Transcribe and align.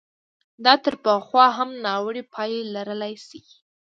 دا 0.65 0.73
تر 0.83 0.93
پخوا 1.03 1.45
هم 1.57 1.69
ناوړه 1.85 2.23
پایلې 2.33 2.71
لرلای 2.75 3.13
شي. 3.27 3.39